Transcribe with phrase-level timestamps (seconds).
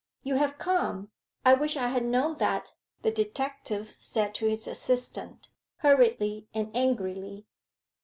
[0.23, 1.11] 'You have come
[1.45, 7.45] I wish I had known that,' the detective said to his assistant, hurriedly and angrily.